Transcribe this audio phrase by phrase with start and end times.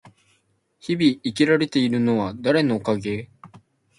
[0.79, 3.29] 日々生きられているのは誰のおかげ？